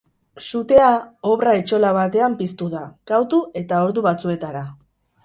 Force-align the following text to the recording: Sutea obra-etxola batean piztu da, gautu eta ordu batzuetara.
Sutea 0.43 0.85
obra-etxola 1.31 1.91
batean 1.97 2.37
piztu 2.39 2.71
da, 2.71 2.81
gautu 3.13 3.43
eta 3.63 3.83
ordu 3.89 4.05
batzuetara. 4.07 4.65